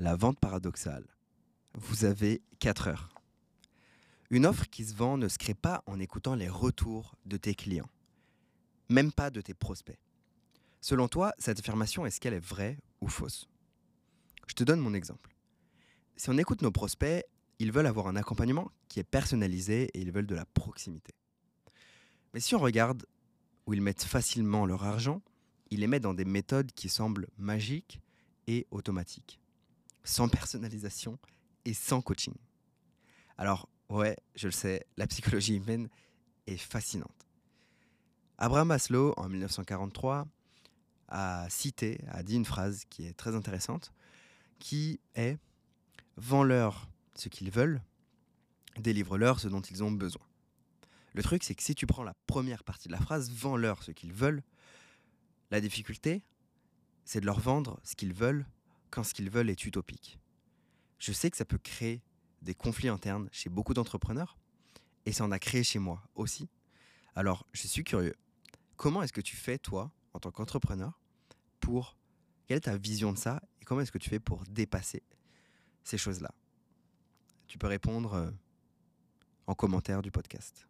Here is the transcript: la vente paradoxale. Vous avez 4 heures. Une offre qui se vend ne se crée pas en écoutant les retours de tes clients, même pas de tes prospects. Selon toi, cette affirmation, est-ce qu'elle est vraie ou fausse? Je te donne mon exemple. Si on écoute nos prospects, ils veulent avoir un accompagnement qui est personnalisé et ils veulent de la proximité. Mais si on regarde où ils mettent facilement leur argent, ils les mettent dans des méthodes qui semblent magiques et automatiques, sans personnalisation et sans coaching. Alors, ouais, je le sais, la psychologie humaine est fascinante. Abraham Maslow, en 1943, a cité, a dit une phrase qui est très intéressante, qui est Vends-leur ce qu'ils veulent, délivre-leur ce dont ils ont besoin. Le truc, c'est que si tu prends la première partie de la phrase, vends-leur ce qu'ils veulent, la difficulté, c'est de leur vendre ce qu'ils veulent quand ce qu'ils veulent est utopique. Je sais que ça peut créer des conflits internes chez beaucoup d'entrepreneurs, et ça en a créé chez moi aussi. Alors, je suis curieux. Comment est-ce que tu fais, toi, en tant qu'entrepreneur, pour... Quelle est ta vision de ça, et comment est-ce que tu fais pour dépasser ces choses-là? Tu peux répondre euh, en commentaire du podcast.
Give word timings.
la 0.00 0.16
vente 0.16 0.40
paradoxale. 0.40 1.06
Vous 1.74 2.06
avez 2.06 2.40
4 2.58 2.88
heures. 2.88 3.14
Une 4.30 4.46
offre 4.46 4.64
qui 4.70 4.86
se 4.86 4.94
vend 4.94 5.18
ne 5.18 5.28
se 5.28 5.36
crée 5.36 5.52
pas 5.52 5.82
en 5.84 6.00
écoutant 6.00 6.34
les 6.34 6.48
retours 6.48 7.16
de 7.26 7.36
tes 7.36 7.54
clients, 7.54 7.90
même 8.88 9.12
pas 9.12 9.28
de 9.28 9.42
tes 9.42 9.52
prospects. 9.52 9.98
Selon 10.80 11.06
toi, 11.06 11.34
cette 11.36 11.58
affirmation, 11.58 12.06
est-ce 12.06 12.18
qu'elle 12.18 12.32
est 12.32 12.38
vraie 12.38 12.78
ou 13.02 13.08
fausse? 13.08 13.46
Je 14.46 14.54
te 14.54 14.64
donne 14.64 14.80
mon 14.80 14.94
exemple. 14.94 15.36
Si 16.16 16.30
on 16.30 16.38
écoute 16.38 16.62
nos 16.62 16.72
prospects, 16.72 17.22
ils 17.58 17.70
veulent 17.70 17.84
avoir 17.84 18.06
un 18.06 18.16
accompagnement 18.16 18.70
qui 18.88 19.00
est 19.00 19.04
personnalisé 19.04 19.90
et 19.92 20.00
ils 20.00 20.12
veulent 20.12 20.26
de 20.26 20.34
la 20.34 20.46
proximité. 20.46 21.12
Mais 22.32 22.40
si 22.40 22.54
on 22.54 22.58
regarde 22.58 23.04
où 23.66 23.74
ils 23.74 23.82
mettent 23.82 24.04
facilement 24.04 24.64
leur 24.64 24.82
argent, 24.82 25.20
ils 25.68 25.80
les 25.80 25.86
mettent 25.86 26.04
dans 26.04 26.14
des 26.14 26.24
méthodes 26.24 26.72
qui 26.72 26.88
semblent 26.88 27.28
magiques 27.36 28.00
et 28.46 28.66
automatiques, 28.70 29.38
sans 30.04 30.28
personnalisation 30.28 31.18
et 31.64 31.74
sans 31.74 32.00
coaching. 32.00 32.34
Alors, 33.38 33.68
ouais, 33.88 34.16
je 34.34 34.48
le 34.48 34.52
sais, 34.52 34.86
la 34.96 35.06
psychologie 35.06 35.56
humaine 35.56 35.88
est 36.46 36.56
fascinante. 36.56 37.26
Abraham 38.38 38.68
Maslow, 38.68 39.14
en 39.16 39.28
1943, 39.28 40.26
a 41.08 41.46
cité, 41.50 42.00
a 42.08 42.22
dit 42.22 42.36
une 42.36 42.44
phrase 42.44 42.84
qui 42.88 43.06
est 43.06 43.12
très 43.12 43.34
intéressante, 43.34 43.92
qui 44.58 45.00
est 45.14 45.38
Vends-leur 46.16 46.88
ce 47.14 47.28
qu'ils 47.28 47.50
veulent, 47.50 47.80
délivre-leur 48.78 49.40
ce 49.40 49.48
dont 49.48 49.60
ils 49.60 49.82
ont 49.82 49.90
besoin. 49.90 50.26
Le 51.14 51.22
truc, 51.22 51.42
c'est 51.42 51.54
que 51.54 51.62
si 51.62 51.74
tu 51.74 51.86
prends 51.86 52.02
la 52.02 52.14
première 52.26 52.62
partie 52.62 52.88
de 52.88 52.92
la 52.92 53.00
phrase, 53.00 53.30
vends-leur 53.30 53.82
ce 53.82 53.90
qu'ils 53.90 54.12
veulent, 54.12 54.42
la 55.50 55.60
difficulté, 55.60 56.22
c'est 57.04 57.20
de 57.20 57.26
leur 57.26 57.40
vendre 57.40 57.80
ce 57.82 57.96
qu'ils 57.96 58.12
veulent 58.12 58.46
quand 58.90 59.04
ce 59.04 59.14
qu'ils 59.14 59.30
veulent 59.30 59.50
est 59.50 59.64
utopique. 59.64 60.18
Je 60.98 61.12
sais 61.12 61.30
que 61.30 61.36
ça 61.36 61.44
peut 61.44 61.58
créer 61.58 62.02
des 62.42 62.54
conflits 62.54 62.88
internes 62.88 63.28
chez 63.32 63.48
beaucoup 63.48 63.74
d'entrepreneurs, 63.74 64.38
et 65.06 65.12
ça 65.12 65.24
en 65.24 65.30
a 65.30 65.38
créé 65.38 65.64
chez 65.64 65.78
moi 65.78 66.02
aussi. 66.14 66.48
Alors, 67.14 67.46
je 67.52 67.66
suis 67.66 67.84
curieux. 67.84 68.14
Comment 68.76 69.02
est-ce 69.02 69.12
que 69.12 69.20
tu 69.20 69.36
fais, 69.36 69.58
toi, 69.58 69.92
en 70.12 70.20
tant 70.20 70.30
qu'entrepreneur, 70.30 71.00
pour... 71.60 71.96
Quelle 72.46 72.56
est 72.56 72.62
ta 72.62 72.76
vision 72.76 73.12
de 73.12 73.18
ça, 73.18 73.40
et 73.60 73.64
comment 73.64 73.80
est-ce 73.80 73.92
que 73.92 73.98
tu 73.98 74.10
fais 74.10 74.18
pour 74.18 74.42
dépasser 74.44 75.04
ces 75.84 75.96
choses-là? 75.96 76.34
Tu 77.46 77.58
peux 77.58 77.68
répondre 77.68 78.14
euh, 78.14 78.30
en 79.46 79.54
commentaire 79.54 80.02
du 80.02 80.10
podcast. 80.10 80.66